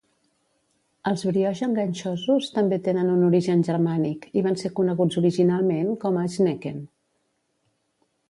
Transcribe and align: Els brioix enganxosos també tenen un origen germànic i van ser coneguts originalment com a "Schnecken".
Els 1.09 1.23
brioix 1.27 1.59
enganxosos 1.67 2.47
també 2.55 2.79
tenen 2.87 3.11
un 3.17 3.27
origen 3.27 3.61
germànic 3.69 4.25
i 4.41 4.43
van 4.49 4.57
ser 4.61 4.73
coneguts 4.79 5.21
originalment 5.23 5.93
com 6.05 6.17
a 6.23 6.27
"Schnecken". 6.37 6.81